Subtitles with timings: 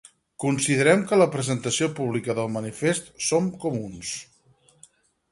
[0.43, 4.15] Considerem que la presentació pública del manifest Som comuns.